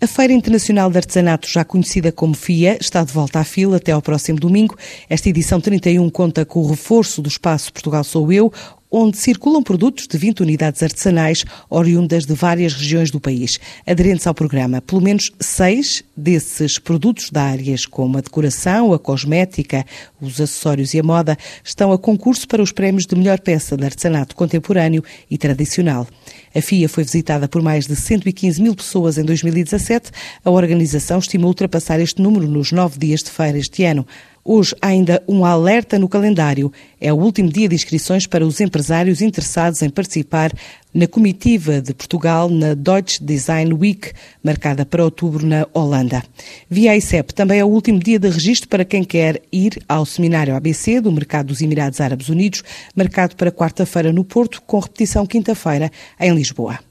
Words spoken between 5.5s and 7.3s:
31 conta com o reforço do